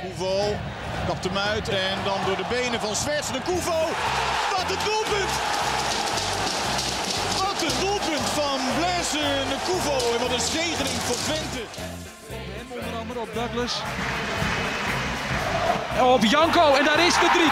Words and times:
Kuvo 0.00 0.56
kapt 1.06 1.24
hem 1.24 1.38
uit 1.38 1.68
en 1.68 1.98
dan 2.04 2.18
door 2.26 2.36
de 2.36 2.44
benen 2.48 2.80
van 2.80 2.96
Zwerts 2.96 3.32
de 3.32 3.40
Kuvo. 3.44 3.80
Wat 4.56 4.70
een 4.70 4.84
doelpunt! 4.84 5.32
Wat 7.38 7.62
een 7.62 7.78
doelpunt 7.80 8.28
van 8.40 8.58
Blaise 8.76 9.24
de 9.52 9.58
Kuvo 9.64 10.12
en 10.14 10.20
wat 10.20 10.32
een 10.32 10.46
zegening 10.58 10.98
voor 11.06 11.16
Twente. 11.16 11.62
Hem 12.28 12.66
onder 12.78 12.98
andere 13.00 13.20
op 13.20 13.34
Douglas. 13.34 13.82
Op 16.14 16.24
Janko 16.24 16.74
en 16.74 16.84
daar 16.84 17.06
is 17.06 17.14
de 17.14 17.50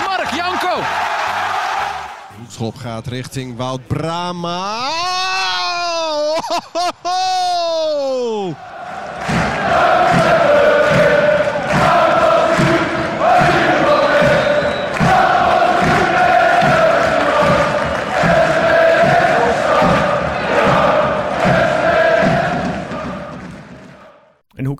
3-2. 0.00 0.06
Mark 0.06 0.30
Janko. 0.30 0.80
Schop 2.48 2.76
gaat 2.76 3.06
richting 3.06 3.56
Wout 3.56 3.86
Brama. 3.86 4.88
Oh, 5.98 6.38
ho, 6.38 6.58
ho, 6.72 6.90
ho! 7.02 8.73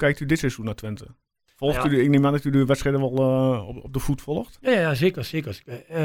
Kijkt 0.04 0.20
u 0.20 0.26
dit 0.26 0.38
seizoen 0.38 0.64
naar 0.64 0.74
Twente? 0.74 1.06
Volgt 1.56 1.76
Ja. 1.76 1.86
u 1.86 1.88
de, 1.88 2.02
ik 2.02 2.08
neem 2.08 2.26
aan 2.26 2.32
dat 2.32 2.44
u 2.44 2.50
de 2.50 2.64
wedstrijden 2.64 3.00
wel 3.00 3.16
eh, 3.16 3.68
op, 3.68 3.84
op 3.84 3.92
de 3.92 3.98
voet 3.98 4.22
volgt? 4.22 4.58
Ja, 4.60 4.70
ja 4.70 4.94
zeker, 4.94 5.24
zeker. 5.24 5.62
Eh, 5.88 5.98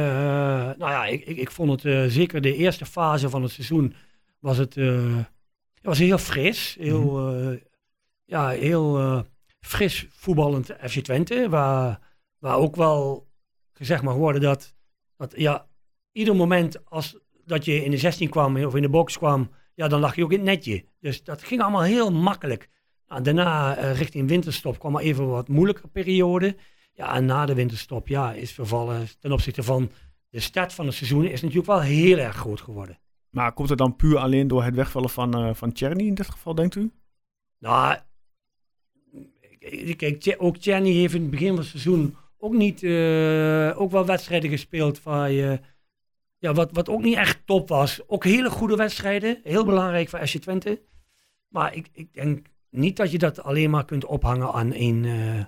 nou 0.77 0.91
ja, 0.91 1.05
ik, 1.05 1.25
ik, 1.25 1.37
ik 1.37 1.51
vond 1.51 1.71
het 1.71 1.85
eh, 1.85 2.05
zeker 2.05 2.41
de 2.41 2.55
eerste 2.55 2.85
fase 2.85 3.29
van 3.29 3.41
het 3.43 3.51
seizoen 3.51 3.93
was 4.39 4.57
het, 4.57 4.75
was 5.81 5.97
heel 5.97 6.17
fris, 6.17 6.77
heel, 6.79 7.33
eh, 7.33 7.57
ja, 8.25 8.49
heel 8.49 9.23
fris 9.59 10.07
voetballend 10.09 10.65
FC 10.81 10.99
Twente, 10.99 11.49
waar, 11.49 11.99
waar 12.37 12.57
ook 12.57 12.75
wel 12.75 13.27
gezegd 13.73 14.03
mag 14.03 14.15
worden 14.15 14.41
dat, 14.41 14.73
dat 15.17 15.33
ja, 15.35 15.67
ieder 16.11 16.35
moment 16.35 16.85
als 16.85 17.17
dat 17.45 17.65
je 17.65 17.83
in 17.83 17.91
de 17.91 17.97
16 17.97 18.29
kwam 18.29 18.63
of 18.63 18.75
in 18.75 18.81
de 18.81 18.89
box 18.89 19.17
kwam, 19.17 19.49
ja, 19.73 19.87
dan 19.87 19.99
lag 19.99 20.15
je 20.15 20.23
ook 20.23 20.31
in 20.31 20.37
het 20.37 20.47
netje. 20.47 20.83
Dus 20.99 21.23
dat 21.23 21.43
ging 21.43 21.61
allemaal 21.61 21.81
heel 21.81 22.11
makkelijk. 22.11 22.69
Nou, 23.09 23.21
daarna, 23.21 23.75
eh, 23.75 23.97
richting 23.97 24.27
winterstop, 24.27 24.79
kwam 24.79 24.95
er 24.95 25.01
even 25.01 25.27
wat 25.27 25.47
moeilijke 25.47 25.87
periode. 25.87 26.55
Ja, 26.93 27.15
en 27.15 27.25
na 27.25 27.45
de 27.45 27.53
winterstop 27.53 28.07
ja, 28.07 28.33
is 28.33 28.51
vervallen 28.51 29.07
ten 29.19 29.31
opzichte 29.31 29.63
van 29.63 29.91
de 30.29 30.39
start 30.39 30.73
van 30.73 30.85
het 30.85 30.95
seizoen 30.95 31.25
is 31.25 31.41
natuurlijk 31.41 31.67
wel 31.67 31.81
heel 31.81 32.17
erg 32.17 32.35
groot 32.35 32.61
geworden. 32.61 32.99
Maar 33.29 33.53
komt 33.53 33.69
het 33.69 33.77
dan 33.77 33.95
puur 33.95 34.17
alleen 34.17 34.47
door 34.47 34.63
het 34.63 34.75
wegvallen 34.75 35.09
van, 35.09 35.35
eh 35.35 35.53
van 35.53 35.71
Czerny 35.71 36.07
in 36.07 36.13
dit 36.13 36.29
geval, 36.29 36.55
denkt 36.55 36.75
u? 36.75 36.91
Nou, 37.59 37.97
kijk, 39.95 40.35
ook 40.37 40.57
Tjerny 40.57 40.91
heeft 40.91 41.13
in 41.13 41.21
het 41.21 41.31
begin 41.31 41.47
van 41.47 41.57
het 41.57 41.67
seizoen 41.67 42.15
ook 42.37 42.53
niet, 42.53 42.83
eh, 42.83 43.81
ook 43.81 43.91
wel 43.91 44.05
wedstrijden 44.05 44.49
gespeeld 44.49 45.03
waar 45.03 45.31
je, 45.31 45.59
ja, 46.37 46.53
wat, 46.53 46.71
wat 46.71 46.89
ook 46.89 47.01
niet 47.01 47.15
echt 47.15 47.41
top 47.45 47.67
was. 47.67 48.01
Ook 48.07 48.23
hele 48.23 48.49
goede 48.49 48.75
wedstrijden, 48.75 49.39
heel 49.43 49.65
belangrijk 49.65 50.09
voor 50.09 50.27
FC 50.27 50.37
Twente. 50.37 50.81
Maar 51.47 51.75
ik, 51.75 51.89
ik 51.93 52.13
denk 52.13 52.47
niet 52.69 52.97
dat 52.97 53.11
je 53.11 53.17
dat 53.17 53.43
alleen 53.43 53.69
maar 53.69 53.85
kunt 53.85 54.05
ophangen 54.05 54.51
aan 54.53 54.73
één, 54.73 55.05
eh, 55.05 55.45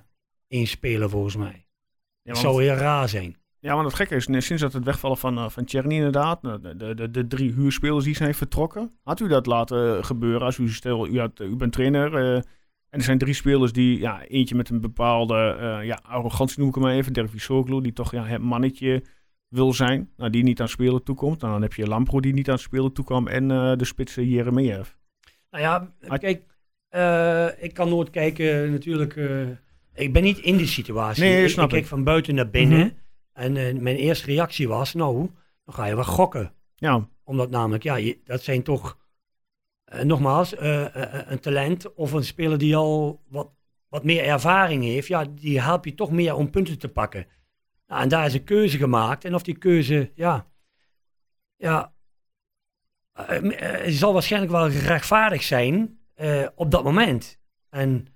één 0.47 0.67
speler 0.67 1.09
volgens 1.09 1.35
mij. 1.35 1.65
Ja, 2.21 2.31
Dat 2.31 2.41
zou 2.41 2.63
heel 2.63 2.73
raar 2.73 3.09
zijn. 3.09 3.35
Ja, 3.59 3.73
want 3.73 3.85
het 3.85 3.95
gekke 3.95 4.15
is, 4.15 4.45
sinds 4.45 4.61
dat 4.61 4.73
het 4.73 4.83
wegvallen 4.83 5.17
van, 5.17 5.37
eh 5.37 5.49
van 5.49 5.65
Czerny 5.65 5.95
inderdaad, 5.95 6.41
de, 6.41 6.95
de, 6.95 7.11
de, 7.11 7.27
drie 7.27 7.51
huurspelers 7.51 8.05
die 8.05 8.15
zijn 8.15 8.35
vertrokken, 8.35 8.91
had 9.03 9.19
u 9.19 9.27
dat 9.27 9.45
laten 9.45 10.05
gebeuren 10.05 10.41
als 10.41 10.57
u 10.57 10.69
stel, 10.69 11.07
u, 11.07 11.19
had, 11.19 11.39
u 11.39 11.55
bent 11.55 11.73
trainer 11.73 12.15
eh, 12.15 12.41
en 12.91 12.99
er 12.99 13.05
zijn 13.05 13.17
drie 13.17 13.33
spelers 13.33 13.71
die, 13.71 13.99
ja, 13.99 14.23
eentje 14.23 14.55
met 14.55 14.69
een 14.69 14.81
bepaalde 14.81 15.35
eh, 15.59 15.85
ja, 15.85 15.99
arrogantie 16.03 16.59
noem 16.59 16.67
ik 16.67 16.75
hem 16.75 16.83
maar 16.83 16.93
even, 16.93 17.13
Dervi 17.13 17.39
Soglu, 17.39 17.81
die 17.81 17.93
toch 17.93 18.11
ja, 18.11 18.25
het 18.25 18.41
mannetje 18.41 19.03
wil 19.47 19.73
zijn, 19.73 20.09
nou, 20.17 20.29
die 20.29 20.43
niet 20.43 20.61
aan 20.61 20.69
spelen 20.69 21.03
toekomt. 21.03 21.41
Nou, 21.41 21.53
dan 21.53 21.61
heb 21.61 21.73
je 21.73 21.87
Lampro 21.87 22.19
die 22.19 22.33
niet 22.33 22.49
aan 22.49 22.59
spelen 22.59 22.93
toekwam 22.93 23.27
en 23.27 23.51
eh, 23.51 23.75
de 23.75 23.85
spits 23.85 24.17
eh, 24.17 24.31
Jeremejeff. 24.31 24.97
Nou 25.49 25.63
ja, 25.63 25.93
kijk, 26.17 26.43
eh, 26.91 27.63
ik 27.63 27.73
kan 27.73 27.89
nooit 27.89 28.09
kijken 28.09 28.71
natuurlijk. 28.71 29.15
eh, 29.15 29.47
ik 29.93 30.13
ben 30.13 30.23
niet 30.23 30.37
in 30.37 30.57
die 30.57 30.67
situatie. 30.67 31.23
Nee, 31.23 31.43
ik, 31.43 31.49
snap 31.49 31.65
ik 31.65 31.71
kijk 31.71 31.85
van 31.85 32.03
buiten 32.03 32.35
naar 32.35 32.49
binnen. 32.49 32.79
Mhm. 32.79 32.89
En 33.33 33.57
eh, 33.57 33.73
mijn 33.79 33.95
eerste 33.95 34.25
reactie 34.25 34.67
was, 34.67 34.93
nou, 34.93 35.29
dan 35.65 35.73
ga 35.75 35.85
je 35.85 35.95
wel 35.95 36.03
gokken. 36.03 36.53
Ja, 36.75 37.09
Omdat 37.23 37.49
namelijk, 37.49 37.83
ja, 37.83 37.95
je- 37.95 38.19
dat 38.23 38.43
zijn 38.43 38.63
toch, 38.63 38.97
nogmaals, 40.03 40.53
een 40.57 41.39
talent 41.39 41.93
of 41.93 42.11
een 42.11 42.23
speler 42.23 42.57
die 42.57 42.75
al 42.75 43.21
wat, 43.27 43.51
wat 43.87 44.03
meer 44.03 44.23
ervaring 44.23 44.83
heeft. 44.83 45.07
Ja, 45.07 45.25
die 45.25 45.61
help 45.61 45.85
je 45.85 45.95
toch 45.95 46.11
meer 46.11 46.35
om 46.35 46.49
punten 46.49 46.79
te 46.79 46.87
pakken. 46.89 47.27
Nou, 47.87 48.01
en 48.01 48.09
daar 48.09 48.25
is 48.25 48.33
een 48.33 48.43
keuze 48.43 48.77
gemaakt. 48.77 49.25
En 49.25 49.35
of 49.35 49.43
die 49.43 49.57
keuze, 49.57 50.11
ja, 50.15 50.47
ja, 51.55 51.93
zal 53.87 54.13
waarschijnlijk 54.13 54.51
wel 54.51 54.67
rechtvaardig 54.69 55.43
zijn 55.43 55.99
eh, 56.21 56.47
op 56.55 56.71
dat 56.71 56.83
moment. 56.83 57.39
En 57.69 58.07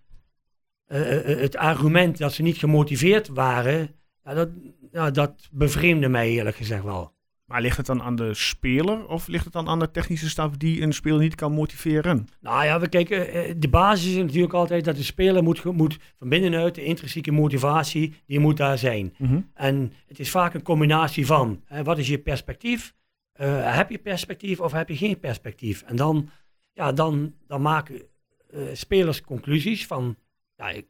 eh, 0.86 1.32
eh, 1.32 1.40
het 1.40 1.58
argument 1.58 2.18
dat 2.18 2.34
ze 2.34 2.42
niet 2.42 2.58
gemotiveerd 2.58 3.28
waren, 3.28 3.90
ja, 4.24 4.34
dat, 4.34 4.50
ja, 4.92 5.12
dat 5.12 5.50
bevreemde 5.52 6.08
mij 6.08 6.30
eerlijk 6.30 6.56
gezegd 6.56 6.84
wel. 6.84 7.14
maar 7.46 7.62
ligt 7.62 7.78
het 7.78 7.86
dan 7.86 8.02
aan 8.02 8.16
de 8.16 8.34
speler 8.34 9.08
of 9.08 9.28
ligt 9.28 9.44
het 9.44 9.54
dan 9.54 9.68
aan 9.68 9.80
de 9.80 9.92
technische 9.92 10.30
staf 10.30 10.58
die 10.58 10.82
een 10.82 10.94
speler 10.94 11.20
niet 11.20 11.36
kan 11.36 11.52
motiveren? 11.52 12.28
Nou 12.40 12.66
ja, 12.66 12.80
we 12.80 12.90
kijken, 12.90 13.60
de 13.60 13.70
basis 13.70 14.10
is 14.12 14.16
natuurlijk 14.16 14.54
altijd 14.54 14.86
dat 14.86 14.96
de 14.96 15.04
speler 15.04 15.44
moet, 15.44 15.64
moet 15.64 15.98
van 16.18 16.30
binnenuit, 16.30 16.76
de 16.76 16.84
intrinsieke 16.84 17.32
motivatie, 17.32 18.14
die 18.26 18.40
moet 18.40 18.58
daar 18.58 18.78
zijn. 18.78 19.14
Mhm. 19.18 19.40
En 19.54 19.94
het 20.08 20.20
is 20.20 20.32
vaak 20.32 20.54
een 20.54 20.64
combinatie 20.64 21.26
van, 21.26 21.62
hè, 21.66 21.84
wat 21.84 21.98
is 21.98 22.08
je 22.08 22.20
perspectief? 22.20 22.94
Heb 23.38 23.90
je 23.90 23.98
perspectief 23.98 24.60
of 24.60 24.72
heb 24.72 24.90
je 24.90 24.98
geen 24.98 25.20
perspectief? 25.20 25.82
En 25.82 25.96
dan, 25.96 26.30
ja, 26.76 26.92
dan, 26.92 27.34
dan 27.48 27.62
maken 27.62 28.02
eh, 28.50 28.62
spelers 28.74 29.22
conclusies 29.22 29.88
van, 29.88 30.16
ja, 30.56 30.70
ik, 30.70 30.88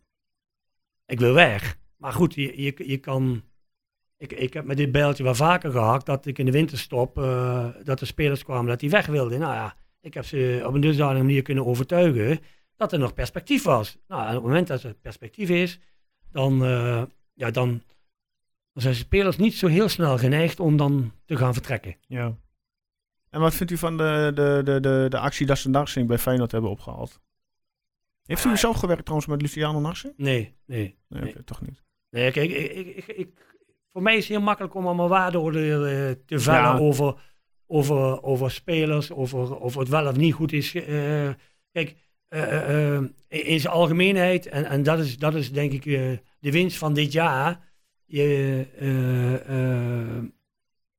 ik 1.05 1.19
wil 1.19 1.33
weg. 1.33 1.77
Maar 1.97 2.13
goed, 2.13 2.33
je, 2.33 2.61
je, 2.61 2.73
je 2.89 2.97
kan, 2.97 3.43
ik, 4.17 4.31
ik 4.31 4.53
heb 4.53 4.65
met 4.65 4.77
dit 4.77 4.91
bijltje 4.91 5.23
wel 5.23 5.35
vaker 5.35 5.71
gehakt, 5.71 6.05
dat 6.05 6.25
ik 6.25 6.37
in 6.37 6.45
de 6.45 6.51
winterstop, 6.51 7.17
eh 7.17 7.67
dat 7.83 8.01
er 8.01 8.07
spelers 8.07 8.43
kwamen 8.43 8.65
dat 8.65 8.79
die 8.79 8.89
weg 8.89 9.05
wilden. 9.05 9.39
Nou 9.39 9.53
ja, 9.53 9.75
ik 10.01 10.13
heb 10.13 10.25
ze 10.25 10.63
op 10.65 10.73
een 10.73 10.81
dusdanige 10.81 11.23
manier 11.23 11.41
kunnen 11.41 11.65
overtuigen 11.65 12.39
dat 12.75 12.91
er 12.91 12.99
nog 12.99 13.13
perspectief 13.13 13.63
was. 13.63 13.97
Nou, 14.07 14.27
op 14.27 14.33
het 14.33 14.43
moment 14.43 14.67
dat 14.67 14.83
er 14.83 14.93
perspectief 14.93 15.49
is, 15.49 15.79
dan, 16.31 16.63
eh, 16.63 17.03
ja, 17.33 17.51
dan 17.51 17.81
zijn 18.73 18.95
spelers 18.95 19.37
niet 19.37 19.53
zo 19.53 19.67
heel 19.67 19.89
snel 19.89 20.17
geneigd 20.17 20.59
om 20.59 20.77
dan 20.77 21.11
te 21.25 21.37
gaan 21.37 21.53
vertrekken. 21.53 21.95
Ja. 22.07 22.37
En 23.35 23.41
wat 23.41 23.55
vindt 23.55 23.71
u 23.71 23.77
van 23.77 23.97
de, 23.97 24.31
de, 24.33 24.61
de, 24.63 24.79
de, 24.79 25.05
de 25.09 25.19
actie 25.19 25.45
dat 25.45 25.57
ze 25.57 25.69
Narsing 25.69 26.07
bij 26.07 26.17
Feyenoord 26.17 26.51
hebben 26.51 26.69
opgehaald? 26.69 27.21
Heeft 28.23 28.45
u 28.45 28.49
Ah, 28.49 28.55
zelf 28.57 28.77
gewerkt 28.77 29.01
trouwens 29.03 29.29
met 29.29 29.41
Luciano 29.41 29.79
Narsing? 29.79 30.13
Nee, 30.17 30.55
nee. 30.65 30.97
Nee, 31.07 31.43
toch 31.43 31.61
niet. 31.61 31.83
Nee, 32.09 32.31
kijk, 32.31 32.51
ik, 32.51 32.71
ik, 32.71 32.95
ik, 32.95 33.07
ik- 33.07 33.53
voor 33.91 34.01
mij 34.01 34.13
is 34.15 34.27
het 34.27 34.37
heel 34.37 34.41
makkelijk 34.45 34.73
om 34.75 34.85
allemaal 34.85 35.09
waardeoordelen 35.09 36.07
eh, 36.09 36.15
te 36.25 36.39
vellen 36.39 36.61
Ja. 36.61 36.77
over, 36.77 37.15
over, 37.67 38.23
over 38.23 38.51
spelers, 38.51 39.11
over 39.11 39.55
of 39.59 39.75
het 39.75 39.87
wel 39.89 40.07
of 40.07 40.15
niet 40.15 40.33
goed 40.33 40.51
is. 40.51 40.75
eh, 40.75 41.29
kijk, 41.71 41.95
eh, 42.27 42.97
in 43.27 43.59
zijn 43.59 43.73
algemeenheid, 43.73 44.45
en, 44.47 44.65
en 44.65 44.83
dat, 44.83 44.99
is, 44.99 45.17
dat 45.17 45.35
is 45.35 45.51
denk 45.51 45.71
ik 45.71 45.85
eh, 45.85 46.11
de 46.39 46.51
winst 46.51 46.77
van 46.77 46.93
dit 46.93 47.11
jaar, 47.11 47.71
je, 48.05 48.65
eh, 48.79 50.15
eh, 50.17 50.23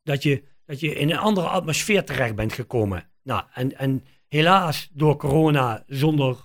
dat, 0.02 0.22
je, 0.22 0.42
dat 0.66 0.80
je 0.80 0.94
in 0.94 1.10
een 1.10 1.18
andere 1.18 1.48
atmosfeer 1.48 2.04
terecht 2.04 2.34
bent 2.34 2.52
gekomen. 2.52 3.08
Nou, 3.22 3.42
en, 3.52 3.78
en 3.78 4.04
helaas 4.28 4.90
door 4.92 5.16
corona 5.16 5.84
zonder, 5.86 6.36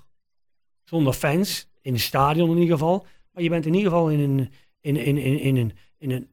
zonder 0.83 1.13
fans, 1.13 1.69
in 1.81 1.93
het 1.93 2.01
stadion 2.01 2.49
in 2.49 2.57
ieder 2.57 2.77
geval. 2.77 3.05
Maar 3.31 3.43
je 3.43 3.49
bent 3.49 3.65
in 3.65 3.73
ieder 3.73 3.91
geval 3.91 4.09
in 4.09 4.19
een, 4.19 4.51
in, 4.81 4.97
in, 4.97 5.18
in, 5.18 5.39
in, 5.39 5.56
een, 5.57 5.73
in, 5.97 6.12
een, 6.12 6.29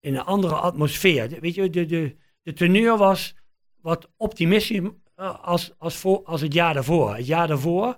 in 0.00 0.14
een 0.14 0.24
andere 0.24 0.54
atmosfeer. 0.54 1.28
De- 1.28 1.40
Weet 1.40 1.54
je, 1.54 1.70
de, 1.70 1.86
de, 1.86 2.16
de 2.42 2.52
teneur 2.52 2.96
was 2.96 3.34
wat 3.80 4.08
optimistisch 4.16 4.80
eh, 5.14 5.44
als, 5.44 5.72
als, 5.78 5.96
voor, 5.96 6.24
als 6.24 6.40
het 6.40 6.52
jaar 6.52 6.74
daarvoor. 6.74 7.14
Het 7.14 7.26
jaar 7.26 7.46
daarvoor, 7.46 7.96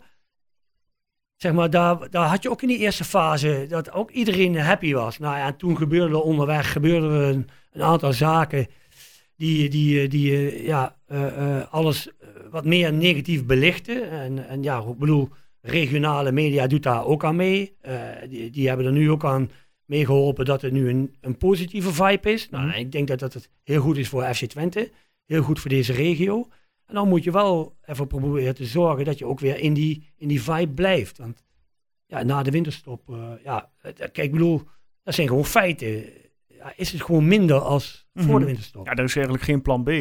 zeg 1.37 1.53
maar, 1.53 1.71
daar, 1.71 2.11
daar 2.11 2.29
had 2.29 2.43
je 2.43 2.51
ook 2.51 2.63
in 2.63 2.69
die 2.69 2.79
eerste 2.79 3.05
fase 3.05 3.67
dat 3.69 3.93
ook 3.93 4.11
iedereen 4.11 4.59
happy 4.59 4.93
was. 4.93 5.19
Nou 5.19 5.37
ja, 5.37 5.47
en 5.47 5.57
toen 5.57 5.77
gebeurde 5.77 6.15
er 6.15 6.21
onderweg 6.23 6.73
gebeurde 6.73 7.45
een 7.73 7.83
aantal 7.83 8.13
zaken 8.13 8.67
die, 9.41 9.69
die, 9.69 10.09
die 10.09 10.33
eh, 10.33 10.67
ja, 10.67 10.97
eh, 11.07 11.59
eh, 11.59 11.73
alles 11.73 12.09
eh, 12.09 12.29
wat 12.51 12.65
meer 12.65 12.93
negatief 12.93 13.45
belichten. 13.47 14.11
En, 14.11 14.49
en 14.49 14.63
ja, 14.63 14.79
ik 14.79 14.99
bedoel, 14.99 15.29
regionale 15.61 16.33
media 16.33 16.67
doet 16.67 16.83
daar 16.83 17.05
ook 17.05 17.25
aan 17.25 17.37
mee. 17.37 17.77
Eh, 17.81 17.99
die, 18.29 18.51
die 18.51 18.69
hebben 18.69 18.87
er 18.87 18.93
nu 18.93 19.11
ook 19.11 19.25
aan 19.25 19.51
meegeholpen 19.85 20.45
dat 20.45 20.63
het 20.63 20.73
nu 20.73 20.89
een, 20.89 21.15
een 21.21 21.37
positieve 21.37 21.93
vibe 21.93 22.33
is. 22.33 22.49
Nou, 22.51 22.67
Mhm. 22.67 22.79
ik 22.79 22.93
denk 22.93 23.09
dat 23.09 23.19
dat 23.19 23.35
het 23.35 23.51
heel 23.63 23.81
goed 23.81 23.97
is 23.97 24.09
voor 24.09 24.35
FC 24.35 24.45
Twente. 24.45 24.91
Heel 25.27 25.43
goed 25.43 25.61
voor 25.61 25.71
deze 25.71 25.93
regio. 25.93 26.49
En 26.87 26.95
dan 26.95 27.09
moet 27.09 27.25
je 27.25 27.31
wel 27.33 27.77
even 27.85 28.07
proberen 28.07 28.55
te 28.55 28.65
zorgen 28.67 29.05
dat 29.05 29.19
je 29.19 29.27
ook 29.27 29.41
weer 29.41 29.59
in 29.59 29.75
die, 29.75 30.13
in 30.17 30.29
die 30.29 30.43
vibe 30.43 30.73
blijft. 30.75 31.19
Want 31.19 31.45
ja, 32.07 32.23
na 32.23 32.43
de 32.43 32.51
winterstop, 32.51 33.11
eh, 33.11 33.33
ja, 33.45 33.71
eh, 33.83 33.93
kijk, 33.95 34.19
ik 34.19 34.33
bedoel, 34.33 34.63
dat 35.03 35.15
zijn 35.15 35.29
gewoon 35.29 35.45
feiten. 35.45 36.05
Ja, 36.63 36.73
is 36.77 36.93
het 36.93 37.03
gewoon 37.03 37.27
minder 37.27 37.59
als 37.59 38.09
voor 38.15 38.25
Mhm. 38.27 38.39
de 38.39 38.45
winterstop? 38.45 38.87
Ja, 38.87 38.93
er 38.93 39.05
is 39.05 39.15
eigenlijk 39.15 39.45
geen 39.45 39.63
plan 39.63 39.83
B. 39.83 39.89
Ja, 39.89 40.01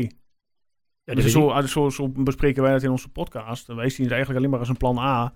dat 1.03 1.15
Dus 1.15 1.23
weet 1.23 1.33
zo, 1.33 1.61
zo, 1.67 1.89
zo 1.89 2.09
bespreken 2.09 2.63
wij 2.63 2.73
het 2.73 2.83
in 2.83 2.89
onze 2.89 3.09
podcast. 3.09 3.67
Wij 3.67 3.89
zien 3.89 4.05
het 4.05 4.13
eigenlijk 4.13 4.39
alleen 4.39 4.49
maar 4.49 4.59
als 4.59 4.69
een 4.69 4.77
plan 4.77 4.97
A. 4.97 5.33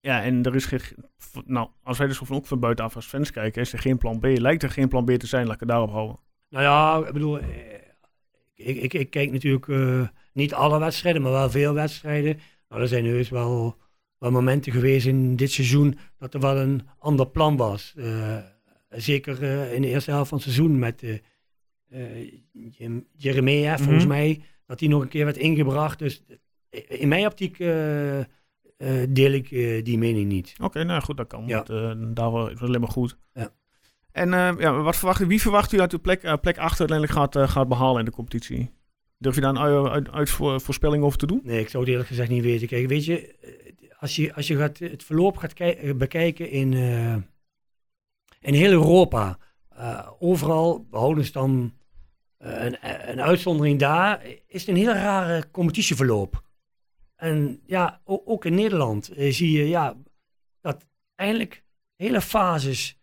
Ja, 0.00 0.22
en 0.22 0.42
er 0.42 0.54
is 0.54 0.64
geen... 0.66 0.80
Nou, 1.44 1.68
als 1.82 1.98
wij 1.98 2.06
dus 2.06 2.16
van 2.18 2.36
ook 2.36 2.46
van 2.46 2.60
buitenaf 2.60 2.94
als 2.96 3.06
fans 3.06 3.30
kijken, 3.30 3.62
is 3.62 3.72
er 3.72 3.78
geen 3.78 3.98
plan 3.98 4.18
B. 4.18 4.24
Lijkt 4.24 4.62
er 4.62 4.70
geen 4.70 4.88
plan 4.88 5.04
B 5.04 5.10
te 5.10 5.26
zijn, 5.26 5.44
laat 5.44 5.54
ik 5.54 5.60
het 5.60 5.68
daarop 5.68 5.90
houden. 5.90 6.18
Nou 6.48 6.64
ja, 6.64 7.06
ik 7.06 7.12
bedoel, 7.12 7.38
eh, 7.38 7.48
ik, 8.54 8.76
ik, 8.76 8.94
ik 8.94 9.10
kijk 9.10 9.32
natuurlijk 9.32 9.68
eh, 9.68 10.08
niet 10.32 10.54
alle 10.54 10.78
wedstrijden, 10.78 11.22
maar 11.22 11.32
wel 11.32 11.50
veel 11.50 11.74
wedstrijden. 11.74 12.40
Nou, 12.68 12.82
er 12.82 12.88
zijn 12.88 13.04
heus 13.04 13.28
wel, 13.28 13.76
wel 14.18 14.30
momenten 14.30 14.72
geweest 14.72 15.06
in 15.06 15.36
dit 15.36 15.50
seizoen 15.50 15.98
dat 16.18 16.34
er 16.34 16.40
wel 16.40 16.56
een 16.56 16.88
ander 16.98 17.26
plan 17.26 17.56
was. 17.56 17.94
Eh, 17.96 18.38
zeker 18.88 19.42
eh, 19.42 19.74
in 19.74 19.82
de 19.82 19.88
eerste 19.88 20.10
helft 20.10 20.28
van 20.28 20.38
het 20.38 20.46
seizoen 20.46 20.78
met 20.78 21.02
eh 21.02 21.18
eh, 21.90 22.32
Jeremia, 23.12 23.76
volgens 23.78 24.04
Mhm. 24.04 24.08
mij, 24.12 24.40
dat 24.66 24.78
die 24.78 24.88
nog 24.88 25.02
een 25.02 25.08
keer 25.08 25.24
werd 25.24 25.36
ingebracht. 25.36 25.98
Dus 25.98 26.22
in 26.88 27.08
mijn 27.08 27.26
optiek 27.26 27.56
deel 29.08 29.30
ik 29.32 29.48
die 29.84 29.98
mening 29.98 30.28
niet. 30.28 30.54
Oké, 30.62 30.84
nou 30.84 31.02
goed, 31.02 31.16
dat 31.16 31.26
kan. 31.26 31.46
Ja. 31.46 31.62
Dat, 31.62 31.70
eh, 31.70 31.92
daar 32.08 32.50
is 32.52 32.60
alleen 32.60 32.80
maar 32.80 32.90
goed. 32.90 33.16
Ja. 33.34 33.52
En 34.12 34.30
ja, 34.30 34.72
wat 34.82 34.96
verwacht, 34.96 35.26
wie 35.26 35.40
verwacht 35.40 35.72
u 35.72 35.76
dat 35.76 35.92
u 35.92 35.98
plek, 35.98 36.20
plek 36.40 36.58
8 36.58 36.78
uiteindelijk 36.78 37.18
gaat, 37.18 37.50
gaat 37.50 37.68
behalen 37.68 37.98
in 37.98 38.04
de 38.04 38.10
competitie? 38.10 38.70
Durf 39.18 39.34
je 39.34 39.40
daar 39.40 39.50
een 39.50 39.58
uit, 39.58 39.86
uit, 39.88 40.10
uit- 40.10 40.30
voor- 40.30 40.60
voorspelling 40.60 41.02
over 41.04 41.18
te 41.18 41.26
doen? 41.26 41.40
Nee, 41.44 41.60
ik 41.60 41.68
zou 41.68 41.82
het 41.82 41.92
eerlijk 41.92 42.08
gezegd 42.08 42.30
niet 42.30 42.42
weten. 42.42 42.66
Kijk, 42.68 42.88
weet 42.88 43.04
je, 43.04 43.34
als 43.98 44.16
je, 44.16 44.34
als 44.34 44.46
je 44.46 44.56
gaat, 44.56 44.78
het 44.78 45.04
verloop 45.04 45.36
gaat 45.36 45.54
bekijken 45.96 46.50
in, 46.50 46.72
in 48.46 48.54
heel 48.54 48.70
Europa, 48.70 49.38
eh, 49.68 50.08
overal, 50.18 50.86
behoudens 50.90 51.32
dan 51.32 51.72
eh, 52.36 52.64
een, 52.64 52.76
een 53.10 53.20
uitzondering 53.20 53.78
daar, 53.78 54.26
is 54.46 54.60
het 54.60 54.68
een 54.68 54.76
heel 54.76 54.92
rare 54.92 55.50
competitieverloop. 55.50 56.42
En 57.16 57.60
ja, 57.64 58.00
ook 58.04 58.44
in 58.44 58.54
Nederland 58.54 59.08
eh, 59.08 59.32
zie 59.32 59.52
je 59.52 59.68
ja, 59.68 59.96
dat 60.60 60.86
eindelijk 61.14 61.64
hele 61.96 62.20
fases, 62.20 62.98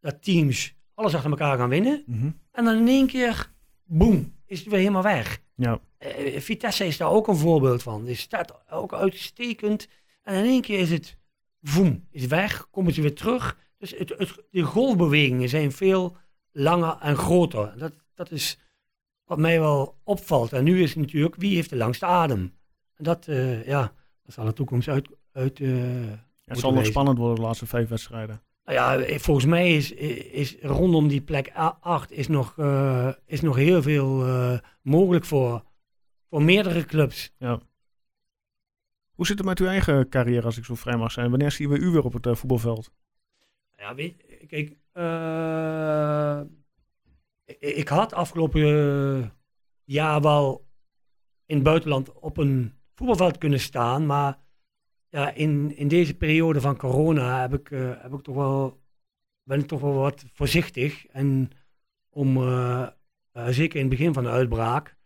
dat 0.00 0.22
teams 0.22 0.74
alles 0.94 1.14
achter 1.14 1.30
elkaar 1.30 1.58
gaan 1.58 1.68
winnen. 1.68 2.04
En 2.52 2.64
dan 2.64 2.76
in 2.76 2.88
één 2.88 3.06
keer, 3.06 3.52
boem, 3.84 4.34
is 4.46 4.58
het 4.58 4.68
weer 4.68 4.78
helemaal 4.78 5.02
weg. 5.02 5.40
Ja. 5.54 5.80
Vitesse 6.36 6.86
is 6.86 6.96
daar 6.96 7.10
ook 7.10 7.28
een 7.28 7.36
voorbeeld 7.36 7.82
van. 7.82 8.04
Die 8.04 8.14
staat 8.14 8.70
ook 8.70 8.94
uitstekend. 8.94 9.88
En 10.22 10.34
in 10.34 10.44
één 10.44 10.62
keer 10.62 10.78
is 10.78 10.90
het, 10.90 11.16
voem, 11.62 12.06
is 12.10 12.26
weg, 12.26 12.70
komen 12.70 12.94
ze 12.94 13.00
weer 13.00 13.14
terug. 13.14 13.56
Dus 13.78 13.90
het, 13.90 14.14
het, 14.16 14.44
de 14.50 14.62
golfbewegingen 14.62 15.48
zijn 15.48 15.72
veel 15.72 16.16
langer 16.52 16.96
en 17.00 17.16
groter. 17.16 17.78
Dat, 17.78 17.92
dat 18.14 18.30
is 18.30 18.58
wat 19.24 19.38
mij 19.38 19.60
wel 19.60 19.98
opvalt. 20.04 20.52
En 20.52 20.64
nu 20.64 20.82
is 20.82 20.90
het 20.90 20.98
natuurlijk, 20.98 21.36
wie 21.36 21.54
heeft 21.54 21.70
de 21.70 21.76
langste 21.76 22.06
adem? 22.06 22.54
En 22.94 23.04
dat, 23.04 23.26
eh, 23.26 23.66
ja, 23.66 23.92
dat 24.22 24.34
zal 24.34 24.44
de 24.44 24.52
toekomst 24.52 24.88
uit... 24.88 25.08
uit 25.32 25.60
eh, 25.60 25.68
Het 26.44 26.58
zal 26.58 26.72
nog 26.72 26.86
spannend 26.86 27.18
worden 27.18 27.36
de 27.36 27.42
laatste 27.42 27.66
vijf 27.66 27.88
wedstrijden. 27.88 28.42
nou 28.64 28.78
ja, 28.78 28.96
eh, 28.96 29.18
volgens 29.18 29.46
mij 29.46 29.76
is, 29.76 29.92
is 29.92 30.56
rondom 30.60 31.08
die 31.08 31.20
plek 31.20 31.52
8 31.80 32.10
is 32.10 32.28
nog, 32.28 32.58
eh, 32.58 33.12
is 33.26 33.40
nog 33.40 33.56
heel 33.56 33.82
veel 33.82 34.26
eh, 34.26 34.58
mogelijk 34.82 35.24
voor, 35.24 35.64
voor 36.30 36.42
meerdere 36.42 36.84
clubs. 36.84 37.34
Hoe 39.18 39.26
zit 39.26 39.38
het 39.38 39.46
met 39.46 39.58
uw 39.58 39.66
eigen 39.66 40.08
carrière, 40.08 40.46
als 40.46 40.56
ik 40.56 40.64
zo 40.64 40.74
vrij 40.74 40.96
mag 40.96 41.12
zijn? 41.12 41.30
Wanneer 41.30 41.50
zien 41.50 41.68
we 41.68 41.78
u 41.78 41.90
weer 41.90 42.04
op 42.04 42.12
het 42.12 42.26
eh, 42.26 42.34
voetbalveld? 42.34 42.92
Ja, 43.78 43.94
weet 43.94 44.24
je, 44.28 44.46
kijk, 44.46 44.76
eh, 44.92 46.40
ik, 47.44 47.60
ik 47.60 47.88
had 47.88 48.12
afgelopen 48.12 48.62
eh, 48.62 49.28
jaar 49.84 50.20
wel 50.20 50.66
in 51.46 51.54
het 51.54 51.64
buitenland 51.64 52.12
op 52.12 52.36
een 52.36 52.74
voetbalveld 52.94 53.38
kunnen 53.38 53.60
staan, 53.60 54.06
maar 54.06 54.38
ja, 55.08 55.32
in, 55.34 55.76
in 55.76 55.88
deze 55.88 56.14
periode 56.16 56.60
van 56.60 56.76
corona 56.76 57.40
heb 57.40 57.54
ik, 57.54 57.70
eh, 57.70 58.02
heb 58.02 58.12
ik 58.12 58.20
toch 58.20 58.34
wel, 58.34 58.80
ben 59.42 59.60
ik 59.60 59.66
toch 59.66 59.80
wel 59.80 59.94
wat 59.94 60.24
voorzichtig. 60.32 61.06
En 61.06 61.50
om, 62.10 62.34
zeker 63.32 63.76
in 63.80 63.86
het 63.86 63.96
begin 63.96 64.12
van 64.12 64.22
de 64.22 64.30
uitbraak, 64.30 64.96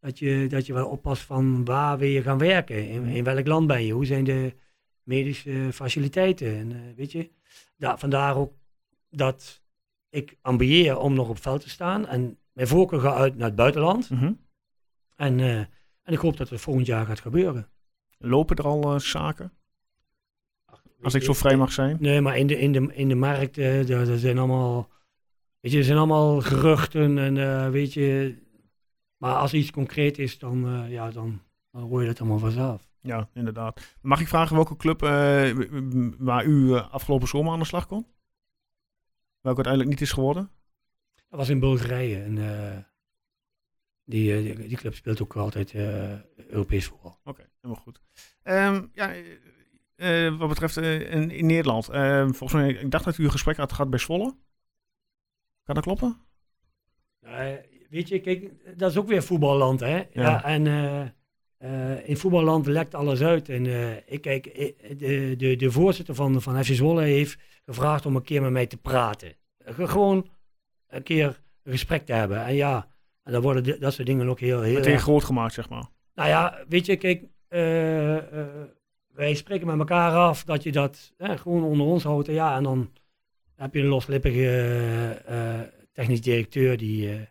dat 0.00 0.18
je, 0.18 0.46
dat 0.48 0.66
je 0.66 0.72
wel 0.72 0.88
oppast 0.88 1.22
van 1.22 1.64
waar 1.64 1.98
wil 1.98 2.08
je 2.08 2.22
gaan 2.22 2.38
werken, 2.38 2.88
in, 2.88 3.04
in 3.04 3.24
welk 3.24 3.46
land 3.46 3.66
ben 3.66 3.84
je, 3.84 3.92
hoe 3.92 4.06
zijn 4.06 4.24
de 4.24 4.56
medische 5.06 5.68
faciliteiten. 5.72 6.56
En, 6.56 6.72
eh, 6.72 6.96
weet 6.96 7.12
je, 7.12 7.30
da- 7.76 7.98
vandaar 7.98 8.36
ook 8.36 8.52
dat 9.10 9.62
ik 10.08 10.36
ambieer 10.40 10.98
om 10.98 11.14
nog 11.14 11.28
op 11.28 11.42
veld 11.42 11.60
te 11.60 11.68
staan. 11.68 12.06
En 12.06 12.38
mijn 12.52 12.68
voorkeur 12.68 13.00
gaat 13.00 13.16
uit 13.16 13.36
naar 13.36 13.46
het 13.46 13.56
buitenland. 13.56 14.10
Mhm. 14.10 14.32
En, 15.14 15.40
eh, 15.40 15.58
en 16.02 16.12
ik 16.12 16.18
hoop 16.18 16.36
dat 16.36 16.48
het 16.48 16.60
volgend 16.60 16.86
jaar 16.86 17.06
gaat 17.06 17.20
gebeuren. 17.20 17.68
Lopen 18.18 18.56
er 18.56 18.64
al 18.64 18.94
eh, 18.94 18.98
zaken? 18.98 19.52
Als 21.02 21.14
ik 21.14 21.22
zo 21.22 21.32
vrij 21.32 21.56
mag 21.56 21.72
zijn. 21.72 21.96
Nee, 22.00 22.20
maar 22.20 22.36
in 22.36 22.46
de, 22.46 22.58
in 22.58 22.72
de, 22.72 22.94
in 22.94 23.08
de 23.08 23.14
markt, 23.14 23.54
daar, 23.54 23.86
daar 23.86 24.16
zijn 24.16 24.38
allemaal, 24.38 24.90
weet 25.60 25.72
je, 25.72 25.78
er 25.78 25.84
zijn 25.84 25.98
allemaal 25.98 26.40
geruchten 26.40 27.18
en 27.18 27.70
weet 27.70 27.92
je. 27.92 28.36
Maar 29.16 29.34
als 29.34 29.54
iets 29.54 29.70
concreet 29.70 30.18
is, 30.18 30.38
dan, 30.38 30.86
ja, 30.88 31.10
dan, 31.10 31.42
dan 31.70 31.82
hoor 31.82 32.00
je 32.00 32.06
dat 32.06 32.20
allemaal 32.20 32.38
vanzelf. 32.38 32.88
Ja, 33.00 33.28
inderdaad. 33.34 33.96
Mag 34.00 34.20
ik 34.20 34.28
vragen 34.28 34.54
welke 34.56 34.76
club 34.76 35.02
eh, 35.02 35.56
waar 36.18 36.44
u 36.44 36.74
eh, 36.74 36.92
afgelopen 36.92 37.28
zomer 37.28 37.52
aan 37.52 37.58
de 37.58 37.64
slag 37.64 37.86
kon? 37.86 38.06
Welke 39.40 39.62
uiteindelijk 39.64 39.88
niet 39.88 40.00
is 40.08 40.12
geworden? 40.12 40.50
Dat 41.28 41.38
was 41.38 41.48
in 41.48 41.60
Bulgarije 41.60 42.22
en 42.22 42.38
eh, 42.38 42.78
die, 44.04 44.42
die, 44.42 44.68
die 44.68 44.76
club 44.76 44.94
speelt 44.94 45.22
ook 45.22 45.36
altijd 45.36 45.74
Europees 46.36 46.86
voetbal. 46.86 47.18
Oké, 47.24 47.48
helemaal 47.60 47.82
goed. 47.82 48.00
Ehm, 48.42 48.86
ja, 48.92 49.12
wat 50.36 50.48
betreft 50.48 50.76
in, 50.76 51.30
in 51.30 51.46
Nederland. 51.46 51.88
eh, 51.88 52.22
volgens 52.22 52.52
mij, 52.52 52.72
ik 52.72 52.90
dacht 52.90 53.04
dat 53.04 53.18
u 53.18 53.24
een 53.24 53.30
gesprek 53.30 53.56
had 53.56 53.72
gehad 53.72 53.90
bij 53.90 53.98
Zwolle. 53.98 54.36
Kan 55.62 55.74
dat 55.74 55.84
kloppen? 55.84 56.20
Eh, 57.20 57.54
weet 57.90 58.08
je, 58.08 58.20
kijk, 58.20 58.52
dat 58.78 58.90
is 58.90 58.96
ook 58.96 59.08
weer 59.08 59.22
voetballand, 59.22 59.80
hè? 59.80 60.02
Ja. 60.12 60.44
en 60.44 60.66
eh, 61.58 62.08
in 62.08 62.16
voetballand 62.16 62.66
lekt 62.66 62.94
alles 62.94 63.22
uit. 63.22 63.48
En 63.48 63.66
eh, 63.66 63.96
ik 64.06 64.20
kijk, 64.20 64.46
eh, 64.46 64.72
de, 64.98 65.34
de, 65.36 65.56
de 65.56 65.70
voorzitter 65.70 66.14
van, 66.14 66.42
van 66.42 66.64
FC 66.64 66.72
Zwolle 66.74 67.02
heeft 67.02 67.38
gevraagd 67.64 68.06
om 68.06 68.16
een 68.16 68.22
keer 68.22 68.42
met 68.42 68.50
mij 68.50 68.66
te 68.66 68.76
praten. 68.76 69.32
Ge- 69.64 69.88
Gewoon 69.88 70.28
een 70.88 71.02
keer 71.02 71.40
een 71.62 71.72
gesprek 71.72 72.06
te 72.06 72.12
hebben. 72.12 72.44
En 72.44 72.54
ja, 72.54 72.88
en 73.22 73.32
dan 73.32 73.42
worden 73.42 73.80
dat 73.80 73.92
soort 73.94 74.06
dingen 74.06 74.28
ook 74.28 74.40
heel, 74.40 74.60
heel 74.62 74.74
Meteen 74.74 74.92
erg- 74.92 75.02
groot 75.02 75.24
gemaakt, 75.24 75.54
zeg 75.54 75.68
maar. 75.68 75.86
Nou 76.14 76.28
ja, 76.28 76.64
weet 76.68 76.86
je, 76.86 76.96
kijk, 76.96 77.24
wij 79.12 79.34
spreken 79.34 79.66
met 79.66 79.78
elkaar 79.78 80.12
af 80.12 80.44
dat 80.44 80.62
je 80.62 80.72
dat 80.72 81.12
gewoon 81.18 81.64
onder 81.64 81.86
ons 81.86 82.02
houdt. 82.02 82.28
En 82.28 82.34
ja, 82.34 82.56
en 82.56 82.62
dan 82.62 82.92
heb 83.54 83.74
je 83.74 83.80
een 83.80 83.86
loslippige 83.86 85.22
technisch 85.92 86.20
directeur 86.20 86.76
die, 86.76 87.28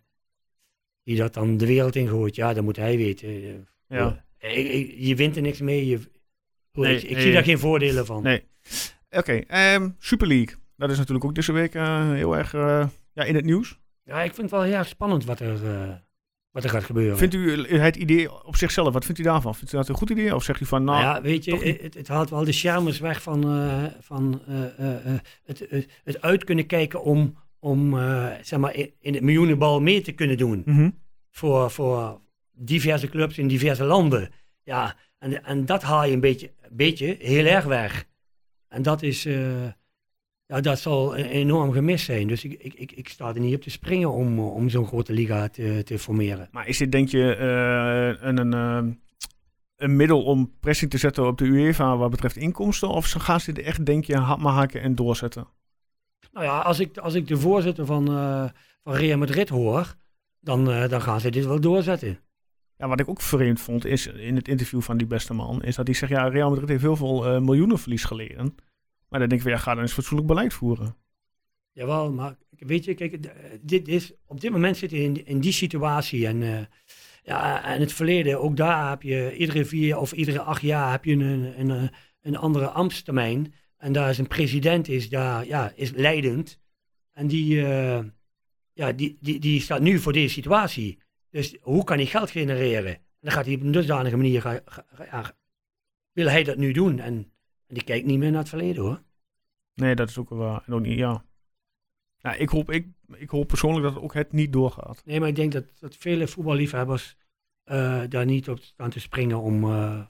die 1.04 1.18
dat 1.18 1.34
dan 1.34 1.58
de 1.58 1.66
wereld 1.66 1.96
in 1.96 2.08
gooit. 2.08 2.36
Ja, 2.36 2.54
dat 2.54 2.64
moet 2.64 2.76
hij 2.76 2.98
weten. 2.98 3.68
Ja. 3.88 4.26
eh, 4.38 5.08
je 5.08 5.16
wint 5.16 5.36
er 5.36 5.42
niks 5.42 5.60
mee. 5.60 5.88
Je, 5.88 6.00
Nee, 6.76 6.96
ik, 6.96 7.04
ik 7.04 7.12
nee, 7.12 7.22
zie 7.22 7.34
daar 7.34 7.44
geen 7.44 7.60
voordelen 7.60 8.06
van. 8.06 8.24
Nee. 8.24 8.44
Oké, 9.10 9.34
ehm, 9.34 9.90
Super 10.00 10.28
League. 10.28 10.56
Dat 10.76 10.90
is 10.90 10.98
natuurlijk 10.98 11.26
ook 11.26 11.36
deze 11.36 11.52
week 11.52 11.76
eh, 11.76 12.12
heel 12.12 12.38
erg 12.38 12.54
eh, 12.54 12.88
ja, 13.14 13.24
in 13.24 13.36
het 13.36 13.46
nieuws. 13.46 13.80
Ja, 14.04 14.22
ik 14.22 14.34
vind 14.34 14.42
het 14.42 14.52
wel 14.52 14.62
heel 14.62 14.74
erg 14.74 14.88
spannend 14.88 15.26
wat 15.26 15.40
er, 15.40 15.60
wat 16.52 16.64
er 16.64 16.70
gaat 16.70 16.84
gebeuren. 16.84 17.18
Vindt 17.18 17.34
u 17.34 17.78
het 17.78 17.96
idee 17.96 18.46
op 18.46 18.56
zichzelf, 18.56 18.94
wat 18.94 19.06
vindt 19.06 19.20
u 19.20 19.24
daarvan? 19.24 19.56
Vindt 19.56 19.74
u 19.74 19.78
dat 19.78 19.90
een 19.90 19.96
goed 19.96 20.10
idee? 20.10 20.36
Of 20.36 20.44
zegt 20.44 20.62
u 20.62 20.66
van, 20.66 20.84
nou, 20.84 21.04
Nou 21.04 21.16
ja, 21.16 21.22
weet 21.22 21.44
je, 21.44 21.78
het, 21.82 21.94
het 21.94 22.08
haalt 22.08 22.30
wel 22.30 22.44
de 22.44 22.52
charmes 22.52 23.00
weg 23.00 23.22
van, 23.22 23.42
van 24.00 24.42
het, 25.46 25.88
het, 26.04 26.22
uit 26.22 26.44
kunnen 26.44 26.66
kijken 26.66 27.04
om, 27.04 27.38
om 27.60 28.00
zeg 28.42 28.60
maar 28.60 28.76
in, 28.76 28.94
in 29.00 29.14
het 29.14 29.24
miljoenenbal 29.24 29.82
mee 29.82 30.02
te 30.02 30.12
kunnen 30.12 30.38
doen. 30.38 30.62
mhm. 30.66 30.90
Voor, 31.30 31.72
voor 31.72 32.22
diverse 32.56 33.08
clubs 33.10 33.38
in 33.38 33.48
diverse 33.48 33.84
landen. 33.84 34.30
Ja, 34.64 34.96
en, 35.18 35.44
en 35.44 35.66
dat 35.66 35.82
haal 35.82 36.06
je 36.06 36.14
een 36.14 36.20
beetje, 36.20 36.52
beetje 36.72 37.16
heel 37.20 37.46
erg 37.46 37.66
weg. 37.66 38.06
En 38.68 38.82
dat 38.82 39.02
is, 39.02 39.26
eh, 39.26 39.66
ja, 40.46 40.62
dat 40.62 40.80
zal 40.80 41.18
een 41.18 41.26
enorm 41.26 41.72
gemist 41.72 42.06
zijn. 42.06 42.28
Dus 42.28 42.44
ik, 42.44 42.54
ik, 42.54 42.74
ik, 42.74 42.92
ik 42.92 43.10
sta 43.10 43.28
er 43.34 43.40
niet 43.40 43.56
op 43.56 43.62
te 43.62 43.70
springen 43.70 44.12
om, 44.12 44.40
om 44.40 44.70
zo'n 44.70 44.88
grote 44.88 45.14
liga 45.14 45.48
te, 45.48 45.82
te 45.84 46.00
formeren. 46.00 46.48
Maar 46.52 46.68
is 46.68 46.78
dit 46.78 46.92
denk 46.92 47.10
je 47.10 47.36
eh, 47.36 48.28
een, 48.28 48.38
een, 48.38 48.54
eh, 48.54 48.94
een 49.76 49.96
middel 49.96 50.24
om 50.24 50.54
pressing 50.60 50.92
te 50.92 50.98
zetten 50.98 51.28
op 51.28 51.38
de 51.38 51.46
UEFA 51.46 51.98
wat 51.98 52.10
betreft 52.10 52.36
inkomsten? 52.36 52.90
Of 52.90 53.12
gaan 53.12 53.40
ze 53.40 53.52
dit 53.52 53.66
echt, 53.66 53.86
denk 53.86 54.06
je, 54.06 54.18
hard 54.18 54.40
maar 54.40 54.54
haken 54.54 54.82
en 54.82 54.96
doorzetten? 54.96 55.48
Nou 56.36 56.46
ja, 56.46 56.60
als 56.60 56.80
ik, 56.80 56.98
als 56.98 57.14
ik 57.14 57.28
de 57.28 57.38
voorzitter 57.38 57.86
van, 57.86 58.08
eh, 58.08 58.46
van 58.84 58.94
Real 58.94 59.18
Madrid 59.18 59.50
hoor, 59.50 59.96
dan, 60.40 60.72
eh, 60.72 60.90
dan 60.90 61.02
gaan 61.02 61.20
ze 61.20 61.30
dit 61.30 61.46
wel 61.46 61.60
doorzetten. 61.60 62.20
Ja, 62.78 62.88
wat 62.88 63.00
ik 63.00 63.10
ook 63.10 63.22
vreemd 63.22 63.62
vond 63.62 63.86
is 63.86 64.08
in 64.08 64.36
het 64.36 64.48
interview 64.48 64.82
van 64.82 64.98
die 64.98 65.08
beste 65.08 65.34
man, 65.34 65.64
is 65.64 65.76
dat 65.76 65.88
hij 65.88 65.96
zegt, 65.96 66.12
ja, 66.12 66.28
Real 66.28 66.50
Madrid 66.50 66.70
heeft 66.70 66.82
heel 66.82 66.96
veel 66.96 67.26
eh, 67.26 67.40
miljoenenverlies 67.42 68.04
geleden. 68.04 68.56
Maar 69.10 69.20
dan 69.20 69.30
denk 69.30 69.32
ik 69.32 69.42
van, 69.42 69.52
ja, 69.52 69.58
ga 69.58 69.74
dan 69.74 69.82
eens 69.82 69.94
fatsoenlijk 69.94 70.28
beleid 70.28 70.54
voeren. 70.54 70.96
Jawel, 71.72 72.12
maar 72.12 72.38
weet 72.50 72.86
je, 72.86 72.94
kijk, 72.94 73.22
d- 73.22 73.30
dit 73.62 73.88
is, 73.88 74.14
op 74.26 74.42
dit 74.42 74.52
moment 74.52 74.78
zit 74.78 74.92
je 74.92 75.04
in, 75.04 75.26
in 75.26 75.40
die 75.40 75.52
situatie. 75.52 76.28
En, 76.28 76.44
eh, 76.44 76.66
ja, 77.24 77.64
en 77.64 77.80
het 77.80 77.94
verleden, 77.94 78.42
ook 78.42 78.58
daar 78.58 78.90
heb 78.90 79.02
je 79.02 79.36
iedere 79.38 79.66
vier 79.66 79.98
of 79.98 80.12
iedere 80.12 80.42
acht 80.42 80.62
jaar 80.62 80.92
heb 80.92 81.06
je 81.06 81.14
een, 81.14 81.70
een, 81.70 81.90
een, 82.22 82.38
andere 82.38 82.68
ambtstermijn. 82.70 83.54
En 83.78 83.94
daar 83.94 84.10
is 84.10 84.18
een 84.18 84.28
president, 84.28 84.88
is 84.88 85.10
daar, 85.10 85.46
ja, 85.48 85.72
is 85.76 85.92
leidend. 85.92 86.60
En 87.12 87.28
die, 87.28 87.66
eh, 87.66 88.04
ja, 88.74 88.92
die, 88.92 89.18
die, 89.22 89.40
die 89.40 89.62
staat 89.62 89.82
nu 89.82 90.00
voor 90.00 90.14
deze 90.14 90.34
situatie. 90.34 90.98
Dus 91.36 91.58
hoe 91.62 91.84
kan 91.84 91.98
hij 91.98 92.06
geld 92.06 92.30
genereren? 92.32 92.94
En 92.96 93.02
dan 93.20 93.32
gaat 93.32 93.46
hij 93.46 93.56
op 93.56 93.62
een 93.62 93.72
dusdanige 93.72 94.18
manier, 94.18 94.42
ga- 94.42 95.34
wil 96.12 96.28
hij 96.28 96.44
dat 96.44 96.58
nu 96.58 96.72
doen? 96.72 97.00
En, 97.00 97.14
en 97.68 97.74
die 97.76 97.84
kijkt 97.84 98.06
niet 98.06 98.20
meer 98.20 98.30
naar 98.30 98.40
het 98.40 98.50
verleden 98.50 98.84
hoor. 98.84 99.04
Nee, 99.74 99.96
dat 99.96 100.10
is 100.10 100.18
ook 100.18 100.30
wel 100.30 100.62
ook 100.68 100.82
niet, 100.82 100.98
ja. 100.98 101.26
ik, 102.38 102.50
hoop, 102.50 102.72
ik, 102.72 102.88
ik 103.14 103.30
hoop 103.30 103.48
persoonlijk 103.48 103.94
dat 103.94 104.04
ook 104.04 104.14
het 104.14 104.32
niet 104.32 104.54
doorgaat. 104.54 105.02
Nee, 105.06 105.20
maar 105.20 105.30
ik 105.30 105.36
denk 105.36 105.52
dat, 105.52 105.66
dat 105.80 105.96
vele 105.96 106.28
voetballiefhebbers 106.28 107.18
eh, 107.64 108.04
daar 108.10 108.26
niet 108.26 108.50
op 108.50 108.60
staan 108.60 108.90
te 108.90 109.00
springen 109.00 109.40
om, 109.40 109.64
eh, 109.64 110.06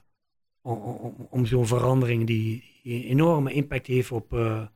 om, 0.60 0.78
om, 0.78 1.26
om 1.30 1.46
zo'n 1.46 1.66
verandering 1.66 2.26
die, 2.26 2.64
die 2.82 2.94
een 3.04 3.10
enorme 3.10 3.52
impact 3.52 3.86
heeft 3.86 4.10
op, 4.10 4.32
eh, 4.32 4.66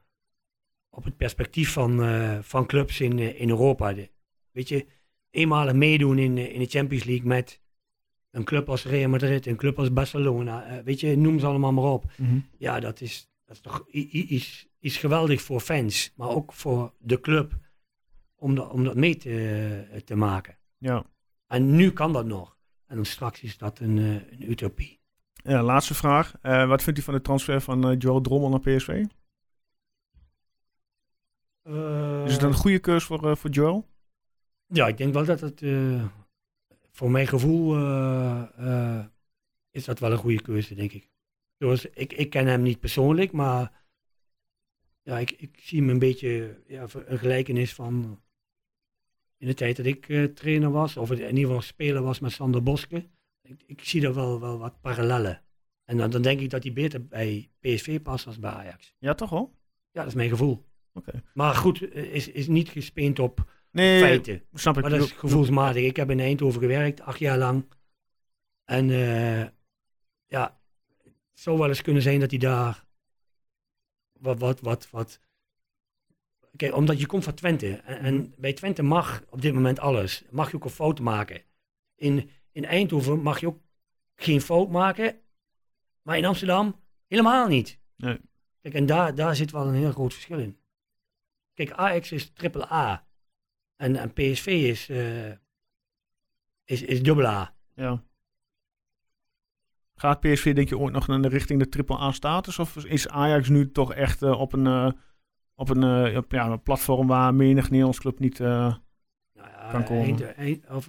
op 0.88 1.04
het 1.04 1.16
perspectief 1.16 1.73
van, 1.73 2.00
van 2.45 2.66
clubs 2.66 3.00
in, 3.00 3.19
in 3.19 3.49
Europa. 3.49 3.92
De- 3.92 4.11
weet 4.50 4.69
je, 4.69 4.87
eenmalig 5.31 5.75
meedoen 5.75 6.19
in, 6.19 6.39
eh, 6.39 6.53
in 6.55 6.59
de 6.59 6.67
Champions 6.67 7.05
League 7.05 7.27
met 7.27 7.61
een 8.31 8.45
club 8.45 8.69
als 8.69 8.85
Real 8.85 9.11
Madrid, 9.11 9.47
een 9.47 9.57
club 9.57 9.79
als 9.79 9.93
Barcelona, 9.93 10.65
eh, 10.65 10.85
weet 10.85 11.01
je, 11.01 11.17
noem 11.17 11.39
ze 11.39 11.47
allemaal 11.47 11.73
maar 11.73 11.85
op. 11.85 12.05
Ja, 12.59 12.81
dat 12.81 13.01
is, 13.01 13.31
dat 13.45 13.57
is 13.57 13.63
toch 13.63 13.89
iets, 13.89 14.69
iets 14.81 14.97
geweldig 14.97 15.43
voor 15.43 15.61
fans, 15.61 16.13
maar 16.17 16.29
ook 16.29 16.53
voor 16.53 16.93
de 16.99 17.21
club 17.21 17.59
om, 18.35 18.55
dat 18.55 18.71
om 18.71 18.85
dat 18.85 18.95
mee 18.95 19.17
te, 19.17 20.03
te 20.05 20.15
maken. 20.15 20.57
Ja. 20.79 21.05
En 21.47 21.75
nu 21.77 21.91
kan 21.91 22.13
dat 22.13 22.27
nog. 22.27 22.59
En 22.91 22.97
dan 22.97 23.05
straks 23.05 23.41
is 23.41 23.59
dat 23.59 23.79
een, 23.79 23.99
eh, 23.99 24.05
een 24.15 24.51
utopie. 24.51 25.01
ja, 25.35 25.63
laatste 25.63 25.95
vraag. 25.95 26.35
Eh, 26.43 26.69
wat 26.69 26.83
vindt 26.83 26.99
u 26.99 27.03
van 27.03 27.15
de 27.15 27.21
transfer 27.21 27.61
van 27.61 27.91
eh 27.91 27.97
Joel 27.99 28.21
Drommel 28.21 28.49
naar 28.49 28.61
PSV? 28.61 29.05
Is 32.25 32.33
het 32.33 32.43
een 32.43 32.55
goede 32.55 32.79
keus 32.79 33.05
voor, 33.05 33.31
eh, 33.31 33.37
voor 33.37 33.51
Joel? 33.51 33.89
Ja, 34.73 34.89
ik 34.89 34.97
denk 34.97 35.12
wel 35.12 35.25
dat 35.25 35.41
het 35.41 35.62
eh, 35.62 36.07
voor 36.91 37.11
mijn 37.11 37.27
gevoel 37.27 37.77
eh, 37.77 38.43
eh, 38.57 39.05
is 39.71 39.85
dat 39.85 39.99
wel 39.99 40.12
een 40.12 40.19
goede 40.19 40.43
keuze, 40.43 40.75
denk 40.75 40.93
ik. 40.93 41.11
Zoals, 41.59 41.87
ik, 41.87 42.12
ik 42.12 42.31
ken 42.31 42.47
hem 42.47 42.62
niet 42.62 42.81
persoonlijk, 42.81 43.33
maar 43.33 43.85
ja, 45.03 45.19
ik, 45.19 45.31
ik 45.31 45.61
zie 45.61 45.81
hem 45.81 45.89
een 45.89 45.99
beetje 45.99 46.62
ja, 46.67 46.87
een 46.93 47.19
gelijkenis 47.19 47.75
van 47.75 48.23
in 49.37 49.47
de 49.47 49.55
tijd 49.55 49.77
dat 49.77 49.87
ik 49.87 50.07
trainer 50.35 50.71
was, 50.71 50.97
of 50.97 51.11
in 51.11 51.19
ieder 51.19 51.45
geval 51.45 51.61
speler 51.61 52.03
was 52.03 52.21
met 52.21 52.33
Sander 52.33 52.62
Boske. 52.62 53.09
Ik, 53.43 53.62
ik 53.67 53.85
zie 53.85 54.00
daar 54.00 54.15
wel, 54.15 54.41
wel 54.41 54.59
wat 54.59 54.81
parallellen. 54.81 55.43
En 55.85 55.97
dan, 55.97 56.11
dan 56.11 56.23
denk 56.23 56.41
ik 56.41 56.50
dat 56.50 56.62
hij 56.62 56.73
beter 56.73 57.07
bij 57.07 57.50
PSV 57.61 58.03
past 58.03 58.27
als 58.27 58.39
bij 58.39 58.50
Ajax. 58.50 58.95
Ja, 58.99 59.15
toch 59.15 59.31
wel? 59.31 59.55
Ja, 59.91 60.00
dat 60.00 60.07
is 60.07 60.15
mijn 60.15 60.31
gevoel. 60.31 60.65
Oké. 60.93 61.23
Maar 61.35 61.55
goed, 61.55 61.95
is, 61.95 62.29
is 62.29 62.49
niet 62.49 62.69
gespeend 62.69 63.19
op 63.19 63.49
Nee, 63.71 64.00
feiten. 64.00 64.43
snap 64.53 64.77
ik. 64.77 64.83
Maar 64.83 64.91
dat 64.91 65.00
is 65.00 65.12
gevoelsmatig. 65.12 65.85
Ik 65.85 65.97
heb 65.97 66.11
in 66.11 66.21
Eindhoven 66.21 66.61
gewerkt, 66.61 67.00
acht 67.00 67.19
jaar 67.19 67.39
lang. 67.39 67.65
En 68.65 68.91
eh, 68.91 69.49
ja, 70.27 70.61
het 71.05 71.41
zou 71.41 71.59
wel 71.59 71.69
eens 71.69 71.83
kunnen 71.83 72.03
zijn 72.03 72.21
dat 72.21 72.31
hij 72.31 72.39
daar 72.39 72.85
wat, 74.21 74.39
wat, 74.39 74.61
wat, 74.61 74.91
wat... 74.91 75.21
Kijk, 76.57 76.75
omdat 76.75 77.00
je 77.00 77.07
komt 77.07 77.25
van 77.25 77.35
Twente. 77.35 77.77
En, 77.77 77.99
en 77.99 78.35
bij 78.39 78.53
Twente 78.53 78.83
mag 78.83 79.23
op 79.29 79.43
dit 79.43 79.55
moment 79.55 79.79
alles. 79.79 80.25
Mag 80.31 80.50
je 80.50 80.57
ook 80.57 80.65
een 80.65 80.71
fout 80.71 81.00
maken. 81.00 81.43
In, 81.95 82.31
in 82.53 82.65
Eindhoven 82.65 83.23
mag 83.23 83.41
je 83.41 83.47
ook 83.47 83.59
geen 84.15 84.41
fout 84.41 84.71
maken. 84.71 85.21
Maar 86.03 86.17
in 86.17 86.25
Amsterdam 86.25 86.81
helemaal 87.07 87.49
niet. 87.49 87.79
Nee. 87.97 88.21
Kijk, 88.61 88.75
en 88.75 88.87
daar, 88.87 89.15
daar 89.15 89.37
zit 89.37 89.50
wel 89.50 89.67
een 89.67 89.75
heel 89.75 89.93
groot 89.93 90.12
verschil 90.12 90.39
in. 90.39 90.59
Kijk, 91.55 91.71
Ajax 91.71 92.12
is 92.12 92.33
triple 92.33 92.73
A. 92.73 93.07
En, 93.81 93.97
en 93.97 94.13
PSV 94.13 94.47
is, 94.47 94.89
eh 94.89 95.31
is, 96.65 96.83
is 96.83 97.03
dubbel 97.03 97.27
A. 97.27 97.55
Ja. 97.75 98.03
Gaat 99.95 100.21
PSV 100.21 100.55
denk 100.55 100.69
je 100.69 100.79
ooit 100.79 100.93
nog 100.93 101.07
naar 101.07 101.23
de 101.23 101.29
richting 101.29 101.59
de 101.61 101.69
triple 101.69 101.99
A 101.99 102.13
status? 102.13 102.59
Of 102.59 102.77
is 102.77 103.09
Ajax 103.09 103.49
nu 103.49 103.73
toch 103.73 103.95
echt 103.95 104.23
eh, 104.23 104.41
op 104.41 104.53
een, 104.53 104.67
eh, 104.67 104.91
op 105.55 105.69
een, 105.69 106.17
op, 106.17 106.33
ja, 106.33 106.47
een 106.47 106.63
platform 106.63 107.07
waar 107.07 107.35
menig 107.35 107.69
Nederlands 107.71 108.01
club 108.01 108.19
niet... 108.19 108.39
Nou 108.39 108.75
ja, 109.35 109.69
Kan 109.71 109.85
komen. 109.85 110.05
Eind- 110.05 110.35
Eind- 110.35 110.71
of, 110.71 110.89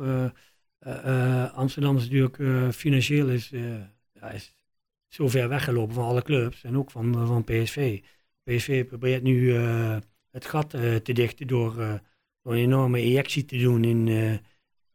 Amsterdam 1.53 1.98
is 1.98 2.10
natuurlijk 2.10 2.74
financieel 2.75 3.29
is, 3.29 3.50
ja, 4.13 4.29
is 4.29 4.55
zo 5.07 5.27
ver 5.27 5.50
weggelopen 5.50 5.93
van 5.93 6.03
alle 6.03 6.21
clubs 6.21 6.63
en 6.63 6.77
ook 6.77 6.91
van, 6.91 7.27
van 7.27 7.43
PSV. 7.43 8.01
PSV 8.43 8.86
probeert 8.86 9.24
nu 9.24 9.53
het 10.31 10.45
gat 10.45 10.69
te 10.69 11.13
dichten 11.13 11.48
door, 11.48 12.01
een 12.43 12.53
enorme 12.53 13.01
injectie 13.03 13.45
te 13.45 13.57
doen 13.57 13.83
in, 13.83 14.07
eh, 14.07 14.33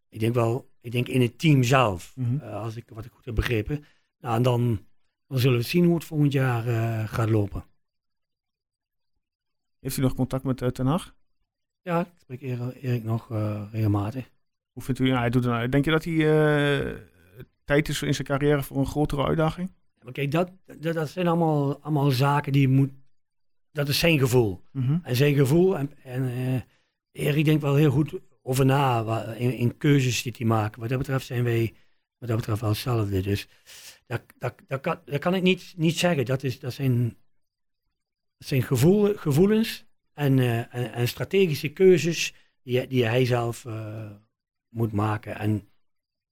ik 0.08 0.20
denk 0.20 0.34
wel, 0.34 0.70
ik 0.80 0.92
denk 0.92 1.08
in 1.08 1.20
het 1.20 1.38
team 1.38 1.62
zelf, 1.62 2.12
Mhm. 2.16 2.38
eh, 2.38 2.62
als 2.62 2.76
ik 2.76 2.84
wat 2.88 3.04
ik 3.04 3.12
goed 3.12 3.24
heb 3.24 3.34
begrepen. 3.34 3.84
Nou, 4.20 4.36
en 4.36 4.42
dan, 4.42 4.86
dan 5.26 5.38
zullen 5.38 5.58
we 5.58 5.64
zien 5.64 5.84
hoe 5.84 5.94
het 5.94 6.04
volgend 6.04 6.32
jaar 6.32 6.66
eh, 6.66 7.08
gaat 7.08 7.30
lopen. 7.30 7.64
heeft 9.80 9.96
u 9.98 10.02
nog 10.02 10.14
contact 10.14 10.44
met 10.44 10.62
eh, 10.62 10.68
Ten 10.68 10.86
Hag? 10.86 11.14
Ja, 11.82 12.00
ik 12.00 12.12
spreek 12.16 12.40
Erik, 12.42 13.04
nog 13.04 13.28
regelmatig. 13.72 14.30
Hoe 14.72 14.82
vindt 14.82 15.00
u, 15.00 15.06
ja, 15.06 15.18
hij 15.18 15.30
doet 15.30 15.44
een, 15.44 15.70
denk 15.70 15.84
je 15.84 15.90
dat 15.90 16.04
hij 16.04 16.16
tijd 17.64 17.88
is 17.88 18.02
in 18.02 18.14
zijn 18.14 18.26
carrière 18.26 18.62
voor 18.62 18.76
een 18.76 18.86
grotere 18.86 19.24
uitdaging? 19.24 19.70
Maar 20.02 20.12
kijk, 20.12 20.30
dat, 20.30 20.50
dat, 20.78 20.94
dat 20.94 21.08
zijn 21.08 21.26
allemaal, 21.26 21.80
allemaal 21.82 22.10
zaken 22.10 22.52
die 22.52 22.60
je 22.60 22.68
moet. 22.68 22.90
Dat 23.72 23.88
is 23.88 23.98
zijn 23.98 24.18
gevoel. 24.18 24.62
Mhm. 24.72 24.98
En 25.02 25.16
zijn 25.16 25.34
gevoel. 25.34 25.78
En, 25.78 25.90
en 26.02 26.22
Erik 27.16 27.44
denkt 27.44 27.62
wel 27.62 27.74
heel 27.74 27.90
goed 27.90 28.14
over 28.42 28.64
na 28.64 29.24
in, 29.32 29.52
in 29.52 29.76
keuzes 29.76 30.22
die 30.22 30.34
hij 30.36 30.46
maakt. 30.46 30.76
Wat 30.76 30.88
dat 30.88 30.98
betreft 30.98 31.26
zijn 31.26 31.44
wij 31.44 31.74
wat 32.18 32.28
dat 32.28 32.36
betreft 32.36 32.60
wel 32.60 32.70
hetzelfde. 32.70 33.20
Dus 33.20 33.48
dat, 34.06 34.22
dat, 34.38 34.54
dat, 34.66 34.80
kan, 34.80 35.00
dat 35.04 35.20
kan 35.20 35.34
ik 35.34 35.42
niet, 35.42 35.74
niet 35.76 35.98
zeggen. 35.98 36.24
Dat, 36.24 36.42
is, 36.42 36.60
dat 36.60 36.72
zijn, 36.72 37.16
zijn 38.38 38.62
gevoel, 38.62 39.14
gevoelens 39.14 39.86
en, 40.12 40.38
eh, 40.38 40.58
en, 40.58 40.92
en 40.92 41.08
strategische 41.08 41.68
keuzes 41.68 42.34
die, 42.62 42.86
die 42.86 43.04
hij 43.04 43.24
zelf 43.24 43.64
eh, 43.64 44.10
moet 44.68 44.92
maken. 44.92 45.38
En 45.38 45.68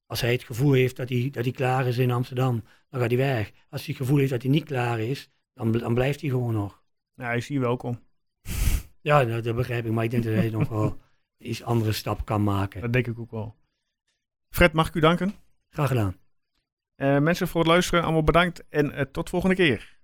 als 0.05 0.21
hij 0.21 0.31
het 0.31 0.43
gevoel 0.43 0.73
heeft 0.73 0.95
dat 0.95 1.09
hij, 1.09 1.29
dat 1.31 1.43
hij 1.43 1.53
klaar 1.53 1.87
is 1.87 1.97
in 1.97 2.11
Amsterdam, 2.11 2.63
dan 2.89 2.99
gaat 2.99 3.09
hij 3.09 3.19
weg. 3.19 3.51
Als 3.69 3.85
hij 3.85 3.89
het 3.89 4.03
gevoel 4.03 4.17
heeft 4.17 4.31
dat 4.31 4.41
hij 4.41 4.51
niet 4.51 4.63
klaar 4.63 4.99
is, 4.99 5.29
dan, 5.53 5.71
dan 5.71 5.93
blijft 5.93 6.21
hij 6.21 6.29
gewoon 6.29 6.53
nog. 6.53 6.83
Ja, 7.15 7.25
hij 7.25 7.37
is 7.37 7.47
hier 7.47 7.59
welkom. 7.59 7.99
Ja, 9.05 9.21
nou, 9.21 9.41
dat 9.41 9.55
begrijp 9.55 9.85
ik, 9.85 9.91
maar 9.91 10.03
ik 10.03 10.11
denk 10.11 10.23
dat 10.23 10.33
hij 10.33 10.49
nog 10.49 10.69
wel 10.69 11.01
iets 11.37 11.63
andere 11.63 11.91
stap 11.91 12.25
kan 12.25 12.43
maken. 12.43 12.81
Dat 12.81 12.93
denk 12.93 13.07
ik 13.07 13.19
ook 13.19 13.31
wel. 13.31 13.55
Fred, 14.49 14.73
mag 14.73 14.87
ik 14.87 14.95
u 14.95 14.99
danken? 14.99 15.33
Graag 15.69 15.87
gedaan. 15.87 16.17
Eh, 16.95 17.19
mensen 17.19 17.47
voor 17.47 17.61
het 17.61 17.69
luisteren, 17.69 18.03
allemaal 18.03 18.23
bedankt 18.23 18.67
en 18.69 18.91
eh, 18.91 19.05
tot 19.11 19.29
volgende 19.29 19.55
keer. 19.55 19.94